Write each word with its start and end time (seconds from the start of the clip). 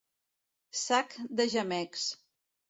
Sac 0.83 1.13
de 1.41 1.47
gemecs. 1.53 2.09